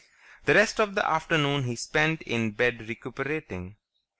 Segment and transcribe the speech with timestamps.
[0.45, 3.75] The rest of the afternoon he spent in bed recuperating.